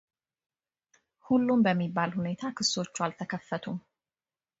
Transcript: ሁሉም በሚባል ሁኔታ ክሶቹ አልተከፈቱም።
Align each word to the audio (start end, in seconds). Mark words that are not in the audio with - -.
ሁሉም 1.27 1.59
በሚባል 1.65 2.11
ሁኔታ 2.17 2.41
ክሶቹ 2.57 2.95
አልተከፈቱም። 3.07 3.77